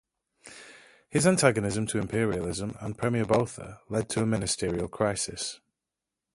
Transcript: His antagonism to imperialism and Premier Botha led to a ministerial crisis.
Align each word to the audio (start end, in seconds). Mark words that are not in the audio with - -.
His 1.11 1.27
antagonism 1.27 1.85
to 1.85 1.99
imperialism 1.99 2.75
and 2.79 2.97
Premier 2.97 3.23
Botha 3.23 3.81
led 3.87 4.09
to 4.09 4.23
a 4.23 4.25
ministerial 4.25 4.87
crisis. 4.87 5.59